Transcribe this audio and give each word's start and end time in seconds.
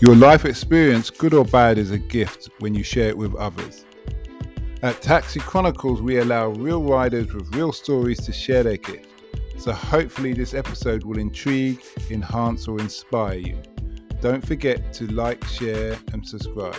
Your 0.00 0.14
life 0.14 0.44
experience, 0.44 1.10
good 1.10 1.34
or 1.34 1.44
bad, 1.44 1.76
is 1.76 1.90
a 1.90 1.98
gift 1.98 2.50
when 2.60 2.72
you 2.72 2.84
share 2.84 3.08
it 3.08 3.18
with 3.18 3.34
others. 3.34 3.84
At 4.80 5.02
Taxi 5.02 5.40
Chronicles, 5.40 6.00
we 6.00 6.18
allow 6.18 6.50
real 6.50 6.84
riders 6.84 7.34
with 7.34 7.52
real 7.52 7.72
stories 7.72 8.20
to 8.20 8.32
share 8.32 8.62
their 8.62 8.76
gift. 8.76 9.08
So 9.58 9.72
hopefully, 9.72 10.34
this 10.34 10.54
episode 10.54 11.02
will 11.02 11.18
intrigue, 11.18 11.82
enhance, 12.10 12.68
or 12.68 12.78
inspire 12.78 13.38
you. 13.38 13.60
Don't 14.20 14.46
forget 14.46 14.92
to 14.92 15.08
like, 15.08 15.42
share, 15.46 15.98
and 16.12 16.24
subscribe. 16.24 16.76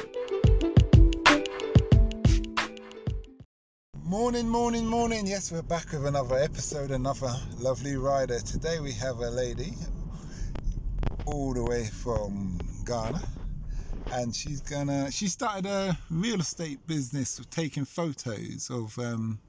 Morning, 4.02 4.48
morning, 4.48 4.86
morning. 4.86 5.28
Yes, 5.28 5.52
we're 5.52 5.62
back 5.62 5.92
with 5.92 6.06
another 6.06 6.38
episode, 6.38 6.92
another 6.92 7.36
lovely 7.58 7.98
rider. 7.98 8.40
Today 8.40 8.80
we 8.80 8.94
have 8.94 9.18
a 9.18 9.30
lady 9.30 9.74
all 11.26 11.54
the 11.54 11.64
way 11.64 11.86
from 11.86 12.58
Ghana 12.90 13.22
and 14.14 14.36
she's 14.36 14.62
gonna 14.62 15.12
she 15.12 15.28
started 15.28 15.68
a 15.68 15.96
real 16.10 16.40
estate 16.40 16.80
business 16.88 17.38
of 17.38 17.48
taking 17.52 17.86
photos 17.86 18.70
of 18.72 18.98
um, 18.98 19.40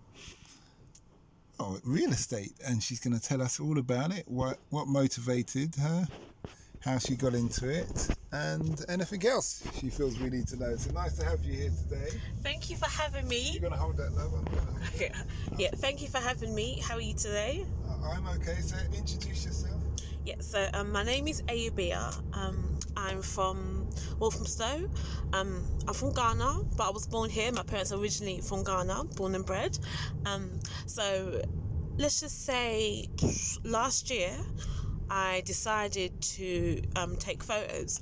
oh, 1.58 1.78
real 1.84 2.10
estate 2.10 2.52
and 2.66 2.82
she's 2.82 3.00
gonna 3.00 3.18
tell 3.18 3.40
us 3.40 3.58
all 3.58 3.78
about 3.78 4.12
it 4.12 4.24
what 4.28 4.58
what 4.68 4.86
motivated 4.88 5.74
her 5.76 6.06
how 6.80 6.98
she 6.98 7.14
got 7.14 7.34
into 7.34 7.68
it, 7.68 8.08
and 8.32 8.84
anything 8.88 9.26
else 9.26 9.62
she 9.78 9.90
feels 9.90 10.18
we 10.18 10.30
need 10.30 10.48
to 10.48 10.56
know. 10.56 10.74
So 10.76 10.90
nice 10.92 11.18
to 11.18 11.24
have 11.26 11.44
you 11.44 11.52
here 11.52 11.70
today. 11.88 12.18
Thank 12.42 12.70
you 12.70 12.76
for 12.76 12.88
having 12.88 13.28
me. 13.28 13.58
You're 13.60 13.68
to 13.68 13.76
hold 13.76 13.98
that 13.98 14.12
love. 14.12 14.32
yeah. 14.98 15.14
yeah, 15.58 15.70
thank 15.76 16.00
you 16.00 16.08
for 16.08 16.18
having 16.18 16.54
me. 16.54 16.80
How 16.82 16.94
are 16.94 17.00
you 17.00 17.14
today? 17.14 17.66
I'm 18.02 18.26
okay. 18.28 18.56
So 18.60 18.76
introduce 18.96 19.44
yourself. 19.44 19.80
Yeah, 20.24 20.36
so 20.40 20.68
um, 20.74 20.90
my 20.90 21.02
name 21.02 21.28
is 21.28 21.42
Ayubia. 21.42 22.14
Um, 22.34 22.79
I'm 23.00 23.22
from 23.22 23.88
Walthamstow. 24.18 24.88
Um, 25.32 25.64
I'm 25.88 25.94
from 25.94 26.12
Ghana, 26.12 26.60
but 26.76 26.86
I 26.86 26.90
was 26.90 27.06
born 27.06 27.30
here. 27.30 27.50
My 27.50 27.62
parents 27.62 27.92
are 27.92 27.98
originally 27.98 28.40
from 28.40 28.62
Ghana, 28.62 29.04
born 29.16 29.34
and 29.34 29.44
bred. 29.44 29.78
Um, 30.26 30.60
so 30.86 31.40
let's 31.96 32.20
just 32.20 32.44
say 32.44 33.08
last 33.64 34.10
year 34.10 34.32
I 35.08 35.42
decided 35.46 36.20
to 36.20 36.82
um, 36.96 37.16
take 37.16 37.42
photos 37.42 38.00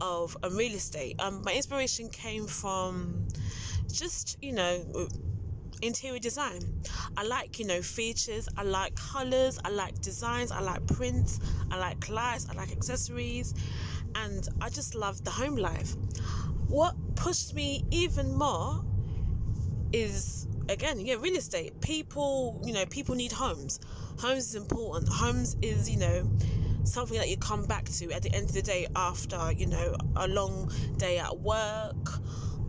of 0.00 0.36
um, 0.42 0.56
real 0.56 0.74
estate. 0.74 1.16
Um, 1.20 1.42
my 1.44 1.54
inspiration 1.54 2.08
came 2.10 2.46
from 2.46 3.26
just, 3.90 4.36
you 4.42 4.52
know, 4.52 5.08
interior 5.84 6.18
design. 6.18 6.60
I 7.16 7.24
like, 7.24 7.58
you 7.58 7.66
know, 7.66 7.82
features, 7.82 8.48
I 8.56 8.62
like 8.62 8.94
colors, 8.96 9.58
I 9.64 9.70
like 9.70 10.00
designs, 10.00 10.50
I 10.50 10.60
like 10.60 10.86
prints, 10.86 11.40
I 11.70 11.78
like 11.78 12.08
lights, 12.08 12.46
I 12.50 12.54
like 12.54 12.72
accessories, 12.72 13.54
and 14.14 14.48
I 14.60 14.68
just 14.70 14.94
love 14.94 15.22
the 15.24 15.30
home 15.30 15.56
life. 15.56 15.94
What 16.68 16.94
pushed 17.16 17.54
me 17.54 17.84
even 17.90 18.34
more 18.34 18.84
is 19.92 20.48
again, 20.68 20.98
yeah, 21.00 21.14
real 21.14 21.36
estate. 21.36 21.80
People, 21.80 22.60
you 22.64 22.72
know, 22.72 22.86
people 22.86 23.14
need 23.14 23.32
homes. 23.32 23.80
Homes 24.18 24.48
is 24.48 24.54
important. 24.54 25.08
Homes 25.08 25.56
is 25.62 25.90
you 25.90 25.98
know 25.98 26.30
something 26.84 27.16
that 27.16 27.28
you 27.28 27.36
come 27.36 27.64
back 27.64 27.84
to 27.86 28.12
at 28.12 28.22
the 28.22 28.32
end 28.34 28.46
of 28.46 28.54
the 28.54 28.62
day 28.62 28.86
after 28.94 29.52
you 29.52 29.66
know 29.66 29.96
a 30.16 30.28
long 30.28 30.70
day 30.98 31.18
at 31.18 31.36
work 31.38 32.20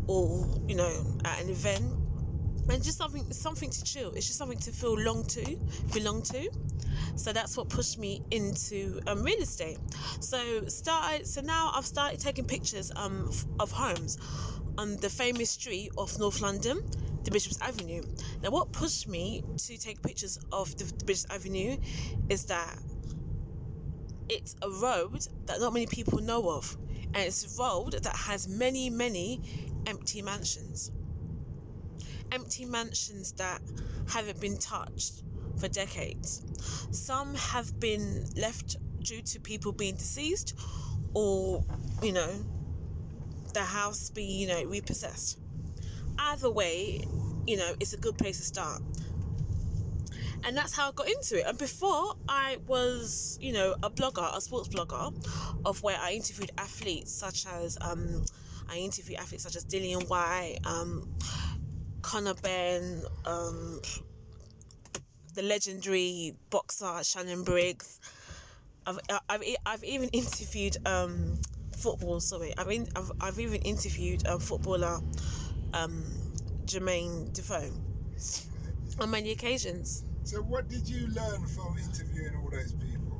or 0.08 0.46
you 0.68 0.76
know 0.76 1.18
at 1.26 1.42
an 1.42 1.50
event 1.50 1.84
and 2.70 2.84
just 2.84 2.98
something 2.98 3.32
something 3.32 3.70
to 3.70 3.84
chill 3.84 4.12
it's 4.12 4.28
just 4.28 4.38
something 4.38 4.58
to 4.58 4.72
feel 4.72 4.98
long 5.00 5.24
to 5.26 5.58
belong 5.94 6.22
to 6.22 6.50
so 7.16 7.32
that's 7.32 7.58
what 7.58 7.70
pushed 7.70 7.98
me 7.98 8.22
into 8.32 9.00
um, 9.08 9.24
real 9.24 9.40
estate 9.40 9.78
so 10.20 10.66
started 10.68 11.26
so 11.28 11.42
now 11.42 11.72
i've 11.76 11.86
started 11.86 12.20
taking 12.20 12.46
pictures 12.46 12.92
um, 12.96 13.32
of 13.60 13.72
homes 13.72 14.18
on 14.78 14.96
the 14.98 15.10
famous 15.10 15.52
street 15.52 15.92
of 15.98 16.18
north 16.20 16.42
london 16.42 16.82
the 17.26 17.32
Bishop's 17.32 17.60
Avenue. 17.60 18.04
Now, 18.44 18.52
what 18.52 18.72
pushed 18.72 19.08
me 19.08 19.44
to 19.58 19.78
take 19.78 20.02
pictures 20.02 20.40
of 20.52 20.78
the, 20.78 20.84
the 20.84 21.06
Bishop's 21.06 21.34
Avenue 21.34 21.78
is 22.30 22.46
that 22.46 22.78
it's 24.30 24.56
a 24.62 24.70
road 24.70 25.28
that 25.46 25.60
not 25.60 25.74
many 25.74 25.88
people 25.88 26.20
know 26.20 26.50
of, 26.50 26.78
and 27.14 27.18
it's 27.18 27.58
a 27.58 27.62
road 27.62 27.94
that 27.94 28.16
has 28.16 28.48
many, 28.48 28.90
many 28.90 29.42
empty 29.88 30.22
mansions. 30.22 30.92
Empty 32.32 32.66
mansions 32.66 33.32
that 33.34 33.62
haven't 34.10 34.40
been 34.40 34.58
touched 34.58 35.24
for 35.58 35.68
decades. 35.68 36.44
Some 36.92 37.36
have 37.36 37.80
been 37.80 38.26
left 38.36 38.78
due 39.02 39.22
to 39.22 39.40
people 39.40 39.72
being 39.72 39.96
deceased, 39.96 40.58
or 41.14 41.64
you 42.04 42.12
know, 42.12 42.32
the 43.54 43.62
house 43.64 44.10
being 44.10 44.40
you 44.40 44.48
know 44.48 44.64
repossessed 44.66 45.40
either 46.18 46.50
way, 46.50 47.02
you 47.46 47.58
know, 47.58 47.74
it's 47.80 47.94
a 47.94 47.98
good 47.98 48.18
place 48.18 48.38
to 48.40 48.44
start. 48.44 48.82
And 50.44 50.56
that's 50.56 50.76
how 50.76 50.90
I 50.90 50.92
got 50.92 51.10
into 51.10 51.40
it. 51.40 51.46
And 51.48 51.58
before 51.58 52.16
I 52.30 52.58
was, 52.68 53.38
you 53.42 53.54
know, 53.54 53.76
a 53.82 53.90
blogger, 53.90 54.36
a 54.36 54.40
sports 54.42 54.68
blogger, 54.68 55.14
of 55.66 55.82
where 55.82 55.98
I 56.00 56.12
interviewed 56.12 56.52
athletes 56.58 57.12
such 57.12 57.46
as 57.48 57.78
um, 57.82 58.24
I 58.70 58.78
interviewed 58.78 59.20
athletes 59.20 59.44
such 59.44 59.56
as 59.56 59.66
Dillian 59.66 60.08
Whyte, 60.08 60.60
um, 60.66 61.10
Conor 62.06 62.36
Benn, 62.36 63.02
um, 63.26 63.82
the 65.34 65.42
legendary 65.42 66.36
boxer 66.52 67.04
Shannon 67.04 67.44
Briggs. 67.44 68.00
I've, 68.86 69.00
I've, 69.28 69.42
I've 69.66 69.84
even 69.84 70.10
interviewed 70.10 70.78
um, 70.86 71.40
football. 71.76 72.20
Sorry, 72.20 72.54
I've, 72.60 72.70
in, 72.70 72.88
I've, 72.96 73.12
I've 73.20 73.40
even 73.40 73.60
interviewed 73.64 74.28
a 74.28 74.40
footballer 74.40 75.00
um, 75.74 76.04
Jermaine 76.66 77.34
Defoe 77.34 77.72
on 79.00 79.10
many 79.10 79.32
occasions. 79.32 80.04
So, 80.26 80.44
what 80.44 80.70
did 80.70 80.88
you 80.88 81.08
learn 81.08 81.44
from 81.48 81.76
interviewing 81.80 82.36
all 82.36 82.52
those 82.52 82.74
people? 82.74 83.18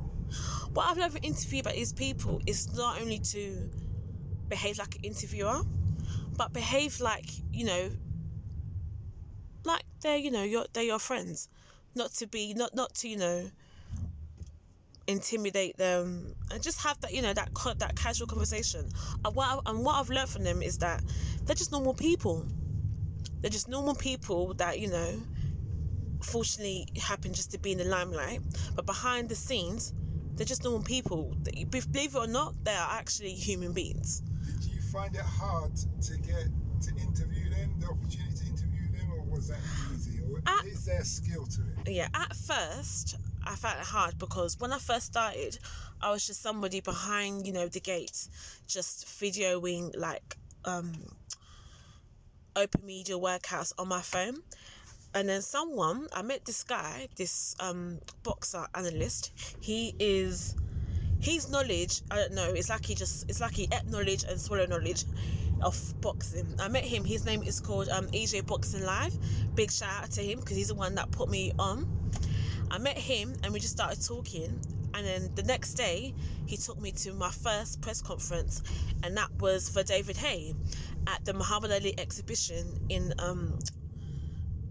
What 0.74 0.86
I've 0.86 0.96
learned 0.96 1.12
from 1.12 1.24
interviewing 1.24 1.62
about 1.62 1.74
these 1.74 1.92
people 1.92 2.40
is 2.46 2.72
not 2.76 3.00
only 3.00 3.18
to 3.18 3.68
behave 4.48 4.78
like 4.78 4.94
an 4.94 5.02
interviewer, 5.02 5.62
but 6.36 6.52
behave 6.52 7.00
like 7.00 7.26
you 7.50 7.64
know, 7.64 7.90
like 9.66 9.84
they're 10.00 10.16
you 10.16 10.30
know 10.30 10.42
your 10.42 10.66
they're 10.72 10.84
your 10.84 10.98
friends, 10.98 11.48
not 11.94 12.12
to 12.14 12.26
be 12.26 12.54
not 12.54 12.74
not 12.74 12.94
to 12.96 13.08
you 13.08 13.16
know 13.16 13.50
intimidate 15.08 15.76
them 15.76 16.34
and 16.50 16.60
just 16.62 16.80
have 16.80 17.00
that 17.00 17.12
you 17.12 17.22
know 17.22 17.32
that 17.32 17.50
that 17.78 17.96
casual 17.96 18.26
conversation. 18.26 18.88
And 19.24 19.34
what, 19.34 19.46
I, 19.48 19.70
and 19.70 19.84
what 19.84 19.96
I've 19.96 20.10
learned 20.10 20.28
from 20.28 20.44
them 20.44 20.62
is 20.62 20.78
that 20.78 21.02
they're 21.44 21.56
just 21.56 21.72
normal 21.72 21.94
people. 21.94 22.46
They're 23.40 23.50
just 23.50 23.68
normal 23.68 23.94
people 23.94 24.54
that 24.54 24.80
you 24.80 24.88
know 24.88 25.22
fortunately 26.22 26.88
happen 26.96 27.32
just 27.32 27.50
to 27.52 27.58
be 27.58 27.72
in 27.72 27.78
the 27.78 27.84
limelight. 27.84 28.40
But 28.74 28.86
behind 28.86 29.28
the 29.28 29.36
scenes 29.36 29.92
they're 30.36 30.46
just 30.46 30.64
normal 30.64 30.82
people. 30.82 31.34
Believe 31.70 32.14
it 32.14 32.18
or 32.18 32.26
not 32.26 32.54
they 32.64 32.74
are 32.74 32.90
actually 32.90 33.32
human 33.32 33.72
beings. 33.72 34.22
Did 34.60 34.64
you 34.66 34.80
find 34.80 35.14
it 35.14 35.22
hard 35.22 35.72
to 35.76 36.16
get 36.18 36.48
to 36.82 36.90
interview 37.00 37.50
them 37.50 37.74
the 37.80 37.86
opportunity 37.86 38.36
to 38.36 38.46
interview 38.46 38.92
them 38.92 39.12
or 39.12 39.22
was 39.36 39.48
that 39.48 39.58
easy 39.94 40.20
or 40.32 40.40
at, 40.46 40.64
is 40.64 40.84
there 40.84 41.04
skill 41.04 41.46
to 41.46 41.60
it 41.84 41.92
yeah 41.92 42.08
at 42.14 42.34
first 42.34 43.16
I 43.46 43.54
found 43.54 43.78
it 43.78 43.86
hard 43.86 44.18
because 44.18 44.58
when 44.58 44.72
I 44.72 44.78
first 44.78 45.06
started, 45.06 45.58
I 46.02 46.10
was 46.10 46.26
just 46.26 46.42
somebody 46.42 46.80
behind, 46.80 47.46
you 47.46 47.52
know, 47.52 47.68
the 47.68 47.80
gates, 47.80 48.28
just 48.66 49.06
videoing 49.06 49.96
like 49.96 50.36
um, 50.64 50.92
open 52.56 52.84
media 52.84 53.16
workouts 53.16 53.72
on 53.78 53.88
my 53.88 54.00
phone. 54.00 54.38
And 55.14 55.28
then 55.28 55.42
someone, 55.42 56.08
I 56.12 56.22
met 56.22 56.44
this 56.44 56.64
guy, 56.64 57.08
this 57.16 57.54
um, 57.60 58.00
boxer 58.24 58.66
analyst. 58.74 59.32
He 59.60 59.94
is, 60.00 60.56
his 61.20 61.48
knowledge, 61.48 62.02
I 62.10 62.16
don't 62.16 62.34
know, 62.34 62.50
it's 62.50 62.68
like 62.68 62.84
he 62.84 62.94
just, 62.96 63.30
it's 63.30 63.40
like 63.40 63.52
he 63.52 63.68
ate 63.72 63.86
knowledge 63.88 64.24
and 64.24 64.40
swallowed 64.40 64.70
knowledge 64.70 65.04
of 65.62 66.00
boxing. 66.00 66.46
I 66.60 66.68
met 66.68 66.84
him. 66.84 67.04
His 67.04 67.24
name 67.24 67.42
is 67.42 67.60
called 67.60 67.88
um, 67.88 68.06
EJ 68.08 68.46
Boxing 68.46 68.84
Live. 68.84 69.16
Big 69.54 69.70
shout 69.70 70.04
out 70.04 70.10
to 70.12 70.22
him 70.22 70.40
because 70.40 70.56
he's 70.56 70.68
the 70.68 70.74
one 70.74 70.94
that 70.96 71.10
put 71.10 71.28
me 71.28 71.52
on. 71.58 71.88
I 72.70 72.78
met 72.78 72.98
him 72.98 73.34
and 73.42 73.52
we 73.52 73.60
just 73.60 73.72
started 73.72 74.04
talking. 74.04 74.60
And 74.94 75.06
then 75.06 75.30
the 75.34 75.42
next 75.42 75.74
day, 75.74 76.14
he 76.46 76.56
took 76.56 76.80
me 76.80 76.90
to 76.92 77.12
my 77.12 77.30
first 77.30 77.82
press 77.82 78.00
conference, 78.00 78.62
and 79.02 79.14
that 79.18 79.30
was 79.40 79.68
for 79.68 79.82
David 79.82 80.16
Haye 80.16 80.54
at 81.06 81.22
the 81.24 81.34
Muhammad 81.34 81.70
Ali 81.70 81.94
exhibition 81.98 82.66
in 82.88 83.12
um, 83.18 83.58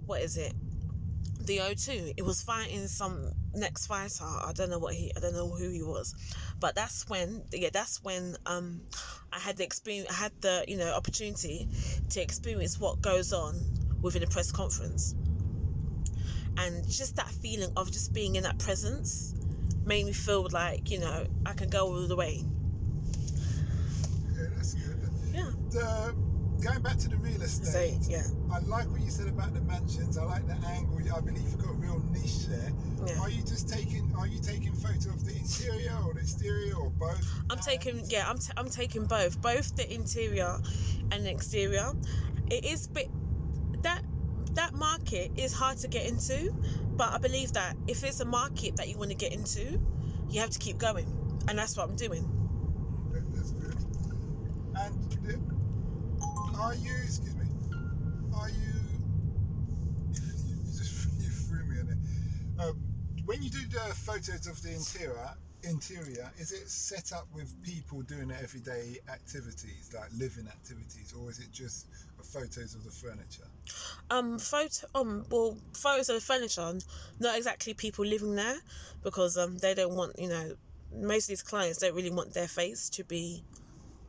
what 0.08 0.22
is 0.22 0.38
it? 0.38 0.54
The 1.46 1.60
O2. 1.60 2.14
It 2.18 2.24
was 2.24 2.42
fighting 2.42 2.88
some 2.88 3.32
next 3.54 3.88
fighter. 3.88 4.26
I 4.26 4.52
don't 4.54 4.70
know 4.70 4.80
what 4.80 4.94
he. 4.94 5.12
I 5.16 5.20
don't 5.20 5.34
know 5.34 5.50
who 5.50 5.70
he 5.70 5.84
was, 5.84 6.16
but 6.60 6.76
that's 6.76 7.08
when. 7.08 7.44
Yeah, 7.52 7.70
that's 7.72 8.04
when 8.04 8.36
um, 8.46 8.82
I 9.32 9.40
had 9.40 9.58
the 9.58 9.64
experience. 9.64 10.10
I 10.10 10.14
had 10.14 10.32
the 10.42 10.66
you 10.68 10.78
know 10.78 10.92
opportunity 10.94 11.68
to 12.10 12.22
experience 12.22 12.80
what 12.80 13.02
goes 13.02 13.32
on 13.34 13.60
within 14.02 14.24
a 14.24 14.28
press 14.28 14.52
conference 14.52 15.16
and 16.58 16.88
just 16.90 17.16
that 17.16 17.28
feeling 17.28 17.72
of 17.76 17.92
just 17.92 18.14
being 18.14 18.36
in 18.36 18.44
that 18.44 18.58
presence 18.60 19.34
made 19.86 20.06
me 20.06 20.14
feel 20.14 20.48
like 20.52 20.90
you 20.90 21.00
know 21.00 21.26
I 21.46 21.54
can 21.54 21.70
go 21.70 21.88
all 21.88 22.08
the 22.08 22.16
way. 22.16 22.44
Okay, 24.32 24.50
that's 24.56 24.74
good. 24.74 24.98
Yeah. 25.34 25.52
The, 25.72 26.16
going 26.64 26.82
back 26.82 26.98
to 26.98 27.10
the 27.10 27.18
real 27.18 27.42
estate, 27.42 28.02
So 28.04 28.10
yeah, 28.12 28.24
I 28.52 28.60
like 28.60 28.90
what 28.90 29.02
you 29.02 29.10
said 29.10 29.28
about 29.28 29.54
the 29.54 29.62
mansions. 29.62 30.18
I 30.18 30.24
like 30.24 30.48
the 30.48 30.56
angle. 30.68 31.00
I 31.16 31.20
believe 31.22 31.44
you've 31.44 31.60
got 31.60 31.72
a 31.72 31.74
real 31.74 32.00
niche 32.12 32.48
there. 32.48 32.72
yeah. 33.06 33.20
Are 33.20 33.30
you 33.30 33.42
just 33.44 33.70
taking? 33.70 34.14
Are 34.18 34.28
you 34.28 34.40
taking 34.42 34.74
photo 34.74 35.10
of 35.12 35.26
the 35.26 35.36
interior 35.36 35.96
or 36.06 36.14
the 36.14 36.22
exterior 36.22 36.76
or 36.76 36.90
both? 36.92 37.26
I'm 37.50 37.60
taking 37.60 38.04
yeah, 38.08 38.30
I'm 38.30 38.38
t- 38.38 38.52
I'm 38.58 38.70
taking 38.70 39.06
both, 39.06 39.42
both 39.42 39.76
the 39.76 39.92
interior 39.94 40.58
and 41.12 41.26
the 41.26 41.32
exterior. 41.32 41.92
It 42.50 42.66
is 42.66 42.88
bit 42.88 43.10
that 43.84 44.02
that 44.54 44.74
market 44.74 45.32
is 45.38 45.54
hard 45.54 45.78
to 45.80 45.88
get 45.88 46.06
into, 46.08 46.54
but 46.96 47.12
I 47.12 47.18
believe 47.18 47.54
that 47.54 47.76
if 47.88 48.04
it's 48.04 48.20
a 48.22 48.26
market 48.26 48.76
that 48.78 48.88
you 48.88 48.98
want 48.98 49.12
to 49.12 49.18
get 49.18 49.34
into, 49.34 49.80
you 50.30 50.40
have 50.42 50.50
to 50.52 50.60
keep 50.60 50.78
going, 50.78 51.06
and 51.48 51.58
that's 51.60 51.76
what 51.78 51.90
I'm 51.90 51.96
doing. 51.96 52.26
That's 53.12 53.52
good. 53.52 53.76
And 54.78 55.12
the, 55.24 55.55
are 56.60 56.76
you? 56.76 56.94
Excuse 57.04 57.36
me. 57.36 57.46
Are 58.36 58.50
you? 58.50 58.74
You 61.20 61.30
threw 61.30 61.66
me 61.66 61.80
in 61.80 61.90
it. 61.90 61.98
Um, 62.62 62.80
when 63.26 63.42
you 63.42 63.50
do 63.50 63.60
the 63.70 63.94
photos 63.94 64.48
of 64.48 64.62
the 64.62 64.74
interior, 64.74 65.30
interior, 65.64 66.32
is 66.38 66.52
it 66.52 66.70
set 66.70 67.12
up 67.12 67.28
with 67.34 67.54
people 67.64 68.02
doing 68.04 68.32
everyday 68.32 69.00
activities, 69.12 69.92
like 69.94 70.10
living 70.18 70.48
activities, 70.48 71.14
or 71.20 71.30
is 71.30 71.40
it 71.40 71.52
just 71.52 71.88
photos 72.24 72.76
of 72.76 72.84
the 72.84 72.92
furniture? 72.92 73.48
Um, 74.10 74.38
photo 74.40 74.88
um 74.96 75.26
well 75.30 75.58
photos 75.74 76.10
of 76.10 76.16
the 76.16 76.22
furniture, 76.22 76.74
not 77.20 77.38
exactly 77.38 77.74
people 77.74 78.06
living 78.06 78.36
there, 78.36 78.58
because 79.04 79.38
um 79.38 79.58
they 79.58 79.74
don't 79.74 79.96
want 79.96 80.18
you 80.20 80.30
know 80.30 80.52
most 80.94 81.26
of 81.26 81.30
these 81.30 81.44
clients 81.44 81.80
don't 81.80 81.96
really 81.96 82.12
want 82.12 82.34
their 82.34 82.48
face 82.48 82.90
to 82.92 83.04
be 83.04 83.44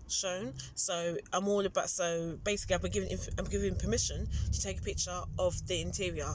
shown. 0.08 0.54
So 0.74 1.16
I'm 1.32 1.48
all 1.48 1.64
about. 1.64 1.88
So 1.90 2.38
basically, 2.44 2.74
I've 2.76 2.82
been 2.82 2.92
given 2.92 3.08
inf- 3.10 3.28
I'm 3.38 3.44
given 3.46 3.74
permission 3.76 4.26
to 4.52 4.60
take 4.60 4.78
a 4.80 4.82
picture 4.82 5.20
of 5.38 5.54
the 5.66 5.80
interior. 5.80 6.32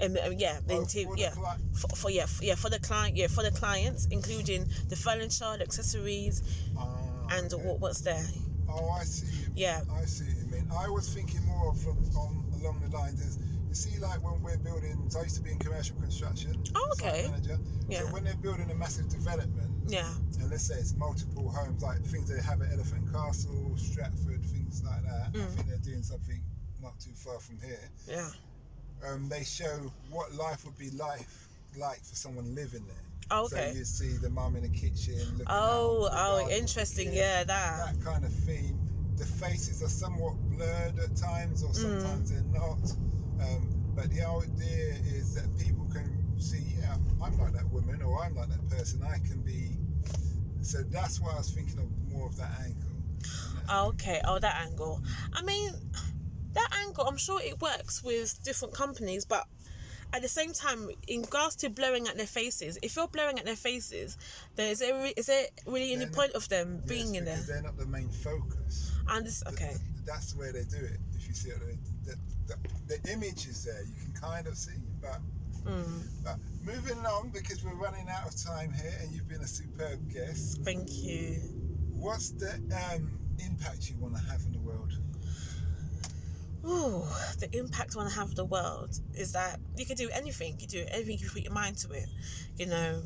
Um, 0.00 0.16
um, 0.24 0.34
yeah, 0.38 0.60
the 0.66 0.74
Oh, 0.74 0.80
interior. 0.82 1.06
for 1.08 1.16
the 1.16 1.20
Yeah, 1.22 1.30
cli- 1.30 1.64
for, 1.74 1.88
for 1.96 2.10
yeah, 2.10 2.26
for, 2.26 2.44
yeah, 2.44 2.54
for 2.54 2.70
the 2.70 2.78
client. 2.78 3.16
Yeah, 3.16 3.26
for 3.26 3.42
the 3.42 3.50
clients, 3.50 4.06
including 4.10 4.66
the 4.88 4.94
furniture, 4.96 5.56
the 5.56 5.62
accessories, 5.64 6.42
Ah, 6.76 7.36
and 7.36 7.52
okay. 7.52 7.64
what, 7.66 7.80
what's 7.80 8.00
there. 8.02 8.24
Oh, 8.70 8.90
I 8.90 9.02
see. 9.04 9.26
Yeah. 9.56 9.80
I 9.90 10.04
see 10.04 10.26
you 10.26 10.46
mean. 10.52 10.68
I 10.72 10.88
was 10.88 11.08
thinking 11.12 11.44
more 11.46 11.70
of 11.70 11.84
um, 11.88 12.44
along 12.60 12.80
the 12.88 12.96
lines 12.96 13.38
see, 13.78 13.98
like 14.00 14.22
when 14.24 14.42
we're 14.42 14.58
building. 14.58 14.96
I 15.18 15.22
used 15.22 15.36
to 15.36 15.42
be 15.42 15.52
in 15.52 15.58
commercial 15.58 15.96
construction. 15.96 16.52
Oh, 16.74 16.88
okay. 17.00 17.28
Manager. 17.30 17.58
Yeah. 17.88 18.00
So 18.00 18.06
when 18.12 18.24
they're 18.24 18.36
building 18.36 18.70
a 18.70 18.74
massive 18.74 19.08
development, 19.08 19.70
Yeah, 19.86 20.12
and 20.40 20.50
let's 20.50 20.64
say 20.64 20.74
it's 20.74 20.94
multiple 20.96 21.48
homes, 21.48 21.82
like 21.82 22.00
things 22.02 22.28
they 22.28 22.42
have 22.42 22.60
at 22.60 22.72
Elephant 22.72 23.10
Castle, 23.12 23.72
Stratford, 23.76 24.44
things 24.44 24.82
like 24.84 25.02
that. 25.04 25.28
I 25.34 25.36
Mm. 25.38 25.50
think 25.54 25.68
they're 25.68 25.78
doing 25.78 26.02
something 26.02 26.42
not 26.82 26.98
too 27.00 27.12
far 27.14 27.38
from 27.40 27.58
here. 27.60 27.80
yeah. 28.06 28.30
Um, 29.06 29.28
they 29.28 29.44
show 29.44 29.92
what 30.10 30.34
life 30.34 30.64
would 30.64 30.76
be 30.76 30.90
life 30.90 31.48
like 31.76 32.02
for 32.04 32.16
someone 32.16 32.52
living 32.54 32.84
there. 32.86 32.96
Oh, 33.30 33.44
okay. 33.44 33.70
So 33.72 33.78
you 33.78 33.84
see 33.84 34.12
the 34.16 34.30
mum 34.30 34.56
in 34.56 34.62
the 34.62 34.68
kitchen. 34.70 35.18
Looking 35.32 35.46
Oh, 35.48 36.08
oh, 36.10 36.48
interesting. 36.50 37.12
yeah 37.12 37.38
Yeah, 37.38 37.44
that. 37.44 37.94
that 37.96 38.04
kind 38.04 38.24
of 38.24 38.32
theme. 38.32 38.78
The 39.16 39.24
faces 39.24 39.82
are 39.82 39.88
somewhat 39.88 40.34
blurred 40.50 40.98
at 40.98 41.14
times, 41.16 41.62
or 41.62 41.72
sometimes 41.74 42.30
they're 42.30 42.42
not. 42.52 42.78
Um, 43.40 43.68
but 43.94 44.10
the 44.10 44.22
idea 44.22 44.94
is 45.14 45.34
that 45.34 45.46
people 45.58 45.86
can 45.92 46.08
see, 46.40 46.62
yeah, 46.80 46.94
I'm 47.22 47.38
like 47.38 47.52
that 47.52 47.68
woman, 47.70 48.02
or 48.02 48.22
I'm 48.22 48.34
like 48.36 48.48
that 48.48 48.68
person. 48.70 49.02
I 49.02 49.18
can 49.18 49.40
be. 49.42 49.70
So 50.62 50.82
that's 50.90 51.20
why 51.20 51.32
I 51.32 51.36
was 51.38 51.50
thinking 51.50 51.78
of 51.78 52.12
more 52.12 52.26
of 52.26 52.36
that 52.36 52.50
angle. 52.64 52.90
Oh, 53.68 53.88
okay. 53.88 54.20
Oh, 54.24 54.38
that 54.38 54.60
angle. 54.66 55.02
I 55.32 55.42
mean, 55.42 55.72
that 56.54 56.68
angle. 56.84 57.04
I'm 57.06 57.16
sure 57.16 57.40
it 57.42 57.60
works 57.60 58.02
with 58.02 58.42
different 58.44 58.74
companies, 58.74 59.24
but 59.24 59.46
at 60.12 60.22
the 60.22 60.28
same 60.28 60.52
time, 60.52 60.88
in 61.06 61.20
regards 61.22 61.56
to 61.56 61.68
blowing 61.70 62.08
at 62.08 62.16
their 62.16 62.26
faces, 62.26 62.78
if 62.82 62.96
you're 62.96 63.08
blowing 63.08 63.38
at 63.38 63.44
their 63.44 63.56
faces, 63.56 64.16
then 64.56 64.70
is 64.70 64.78
there 64.78 64.94
there 65.26 65.46
really 65.66 65.92
any 65.92 65.98
They're 65.98 66.06
not- 66.06 66.14
point 66.14 66.32
of 66.32 66.48
them 66.48 66.82
being 66.86 67.14
Yes, 67.14 67.18
in 67.18 67.24
there? 67.24 67.36
they're 67.46 67.62
not 67.62 67.76
the 67.76 67.86
main 67.86 68.08
focus. 68.08 68.87
And 69.08 69.26
this, 69.26 69.42
Th- 69.42 69.54
okay. 69.54 69.68
th- 69.70 69.80
that's 70.06 70.34
where 70.36 70.52
they 70.52 70.64
do 70.64 70.76
it. 70.78 70.98
If 71.16 71.26
you 71.28 71.34
see 71.34 71.50
it, 71.50 71.60
the, 72.04 72.14
the, 72.46 72.56
the 72.86 73.12
image 73.12 73.46
is 73.46 73.64
there. 73.64 73.82
You 73.82 73.94
can 74.04 74.12
kind 74.20 74.46
of 74.46 74.56
see, 74.56 74.76
but 75.00 75.20
Mm, 75.66 76.06
But 76.24 76.36
moving 76.64 76.96
along 76.98 77.30
because 77.34 77.62
we're 77.64 77.74
running 77.74 78.08
out 78.08 78.26
of 78.28 78.36
time 78.42 78.72
here, 78.72 78.94
and 79.02 79.12
you've 79.12 79.28
been 79.28 79.40
a 79.42 79.46
superb 79.46 79.98
guest. 80.10 80.60
thank 80.64 80.88
you. 81.02 81.34
What's 81.92 82.30
the 82.30 82.54
um, 82.94 83.18
impact 83.44 83.90
you 83.90 83.96
want 83.98 84.14
to 84.16 84.22
have 84.30 84.40
in 84.46 84.52
the 84.52 84.60
world? 84.60 84.92
Ooh, 86.64 87.04
the 87.38 87.48
impact 87.56 87.94
I 87.94 87.98
want 87.98 88.10
to 88.10 88.14
have 88.18 88.28
on 88.30 88.34
the 88.34 88.44
world 88.44 88.98
is 89.14 89.32
that 89.32 89.58
you 89.76 89.84
can 89.84 89.96
do 89.96 90.08
anything. 90.12 90.56
You 90.60 90.66
do 90.66 90.84
anything 90.90 91.18
you 91.18 91.28
put 91.28 91.42
your 91.42 91.52
mind 91.52 91.76
to 91.78 91.90
it. 91.90 92.08
You 92.56 92.66
know, 92.66 93.02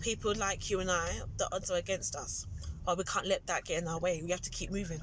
people 0.00 0.34
like 0.34 0.70
you 0.70 0.80
and 0.80 0.90
I, 0.90 1.20
the 1.36 1.48
odds 1.52 1.70
are 1.70 1.78
against 1.78 2.16
us, 2.16 2.46
but 2.86 2.96
we 2.96 3.04
can't 3.04 3.26
let 3.26 3.46
that 3.48 3.64
get 3.64 3.82
in 3.82 3.88
our 3.88 3.98
way. 3.98 4.20
We 4.24 4.30
have 4.30 4.40
to 4.42 4.50
keep 4.50 4.70
moving. 4.70 5.00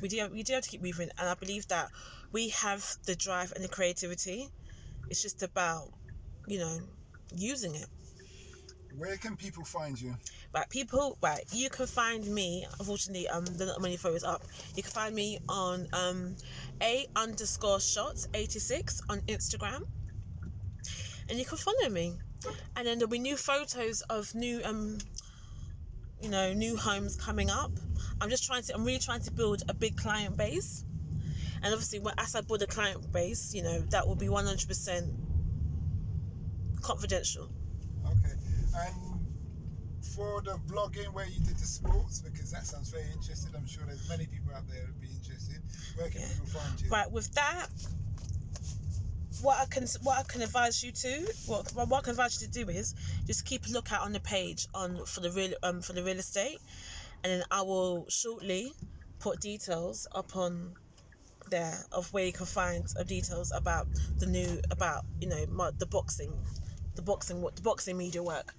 We 0.00 0.08
do. 0.08 0.18
have, 0.18 0.32
We 0.32 0.42
do 0.42 0.54
have 0.54 0.62
to 0.62 0.68
keep 0.68 0.82
moving, 0.82 1.10
and 1.18 1.28
I 1.28 1.34
believe 1.34 1.68
that 1.68 1.90
we 2.32 2.48
have 2.50 2.84
the 3.06 3.14
drive 3.14 3.52
and 3.54 3.64
the 3.64 3.68
creativity. 3.68 4.48
It's 5.08 5.22
just 5.22 5.42
about, 5.42 5.88
you 6.46 6.58
know, 6.58 6.78
using 7.34 7.74
it. 7.74 7.86
Where 8.98 9.16
can 9.16 9.36
people 9.36 9.64
find 9.64 10.00
you? 10.00 10.16
Right, 10.52 10.68
people. 10.68 11.16
Right, 11.22 11.44
you 11.52 11.70
can 11.70 11.86
find 11.86 12.26
me. 12.26 12.66
Unfortunately, 12.78 13.28
um, 13.28 13.44
the 13.44 13.66
not 13.66 13.80
many 13.80 13.96
photos 13.96 14.24
up. 14.24 14.42
You 14.74 14.82
can 14.82 14.92
find 14.92 15.14
me 15.14 15.38
on 15.48 15.86
um, 15.92 16.36
a 16.82 17.06
underscore 17.16 17.80
shots 17.80 18.28
eighty 18.34 18.58
six 18.58 19.00
on 19.08 19.20
Instagram, 19.22 19.86
and 21.28 21.38
you 21.38 21.44
can 21.44 21.58
follow 21.58 21.88
me. 21.88 22.14
And 22.74 22.86
then 22.86 22.98
there'll 22.98 23.10
be 23.10 23.18
new 23.18 23.36
photos 23.36 24.00
of 24.02 24.34
new 24.34 24.60
um, 24.64 24.98
you 26.22 26.28
know, 26.30 26.52
new 26.52 26.76
homes 26.76 27.16
coming 27.16 27.50
up. 27.50 27.72
I'm 28.20 28.28
just 28.30 28.44
trying 28.44 28.62
to. 28.64 28.74
I'm 28.74 28.84
really 28.84 28.98
trying 28.98 29.22
to 29.22 29.30
build 29.32 29.62
a 29.68 29.74
big 29.74 29.96
client 29.96 30.36
base, 30.36 30.84
and 31.62 31.72
obviously, 31.72 31.98
when- 32.00 32.14
as 32.18 32.34
I 32.34 32.40
build 32.42 32.62
a 32.62 32.66
client 32.66 33.10
base, 33.12 33.54
you 33.54 33.62
know, 33.62 33.80
that 33.90 34.06
will 34.06 34.16
be 34.16 34.28
one 34.28 34.44
hundred 34.46 34.68
percent 34.68 35.06
confidential. 36.82 37.50
Okay. 38.04 38.34
And 38.76 39.26
for 40.14 40.42
the 40.42 40.58
blogging 40.66 41.12
where 41.12 41.26
you 41.26 41.40
did 41.44 41.56
the 41.56 41.64
sports, 41.66 42.20
because 42.20 42.50
that 42.50 42.66
sounds 42.66 42.90
very 42.90 43.10
interesting. 43.12 43.54
I'm 43.56 43.66
sure 43.66 43.84
there's 43.86 44.08
many 44.08 44.26
people 44.26 44.54
out 44.54 44.66
there 44.68 44.80
who'd 44.86 45.00
be 45.00 45.08
interested. 45.08 45.62
Where 45.96 46.08
can 46.10 46.20
Yeah. 46.22 46.28
people 46.28 46.46
find 46.46 46.80
you? 46.80 46.90
Right, 46.90 47.10
with 47.10 47.32
that, 47.34 47.68
what 49.42 49.58
I 49.58 49.66
can 49.66 49.86
what 50.02 50.18
I 50.18 50.22
can 50.24 50.42
advise 50.42 50.82
you 50.82 50.92
to 50.92 51.32
what 51.46 51.70
what 51.74 51.92
I 51.92 52.00
can 52.00 52.10
advise 52.10 52.40
you 52.40 52.46
to 52.48 52.52
do 52.52 52.70
is 52.70 52.94
just 53.26 53.44
keep 53.44 53.66
a 53.66 53.70
lookout 53.70 54.02
on 54.02 54.12
the 54.12 54.20
page 54.20 54.66
on 54.74 55.04
for 55.06 55.20
the 55.20 55.30
real 55.30 55.52
um 55.62 55.80
for 55.80 55.92
the 55.92 56.02
real 56.02 56.18
estate, 56.18 56.58
and 57.24 57.32
then 57.32 57.44
I 57.50 57.62
will 57.62 58.06
shortly 58.08 58.72
put 59.18 59.40
details 59.40 60.06
upon 60.12 60.74
there 61.50 61.78
of 61.92 62.12
where 62.12 62.24
you 62.24 62.32
can 62.32 62.46
find 62.46 62.84
uh, 62.98 63.02
details 63.02 63.52
about 63.54 63.86
the 64.18 64.26
new 64.26 64.60
about 64.70 65.04
you 65.20 65.28
know 65.28 65.44
my, 65.50 65.70
the 65.78 65.86
boxing, 65.86 66.32
the 66.94 67.02
boxing 67.02 67.42
what 67.42 67.56
the 67.56 67.62
boxing 67.62 67.96
media 67.96 68.22
work, 68.22 68.54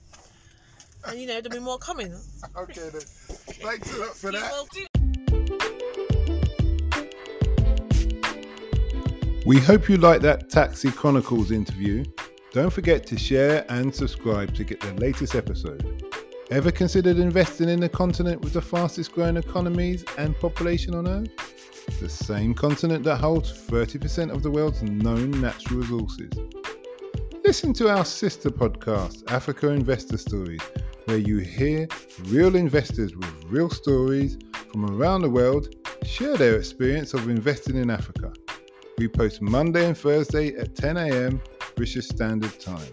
and 1.06 1.20
you 1.20 1.28
know 1.28 1.42
there'll 1.42 1.58
be 1.58 1.64
more 1.64 1.78
coming. 1.78 2.14
Okay 2.56 2.90
then. 2.90 3.02
Thanks 3.02 3.96
a 3.96 4.00
lot 4.00 4.16
for 4.16 4.32
You 4.32 4.40
that. 4.40 5.78
We 9.44 9.58
hope 9.58 9.90
you 9.90 9.98
liked 9.98 10.22
that 10.22 10.52
Taxi 10.52 10.92
Chronicles 10.92 11.50
interview. 11.50 12.06
Don't 12.52 12.70
forget 12.70 13.08
to 13.08 13.18
share 13.18 13.66
and 13.70 13.94
subscribe 13.94 14.54
to 14.54 14.64
get 14.64 14.80
the 14.82 14.94
latest 14.94 15.34
episode. 15.34 16.04
Ever 16.52 16.72
considered 16.72 17.18
investing 17.18 17.68
in 17.68 17.80
the 17.80 17.90
continent 17.90 18.42
with 18.42 18.54
the 18.54 18.62
fastest 18.62 19.14
growing 19.14 19.38
economies 19.38 20.06
and 20.20 20.38
population 20.40 20.94
on 20.94 21.08
Earth? 21.08 22.00
The 22.00 22.08
same 22.08 22.54
continent 22.54 23.04
that 23.06 23.16
holds 23.16 23.52
30% 23.52 24.30
of 24.30 24.44
the 24.44 24.52
world's 24.52 24.84
known 24.84 25.32
natural 25.42 25.80
resources. 25.80 26.30
Listen 27.44 27.74
to 27.74 27.90
our 27.90 28.06
sister 28.06 28.52
podcast, 28.52 29.32
Africa 29.32 29.70
Investor 29.70 30.18
Stories, 30.18 30.62
where 31.06 31.18
you 31.18 31.40
hear 31.40 31.88
real 32.26 32.56
investors 32.56 33.16
with 33.16 33.46
real 33.46 33.72
stories 33.72 34.38
from 34.72 34.86
around 34.86 35.22
the 35.22 35.30
world 35.32 35.76
share 36.04 36.38
their 36.38 36.58
experience 36.58 37.16
of 37.16 37.28
investing 37.28 37.76
in 37.76 37.90
Africa. 37.90 38.32
We 39.02 39.08
post 39.08 39.42
Monday 39.42 39.88
and 39.88 39.98
Thursday 39.98 40.56
at 40.58 40.76
10 40.76 40.96
a.m. 40.96 41.42
British 41.76 42.08
Standard 42.08 42.60
Time. 42.60 42.86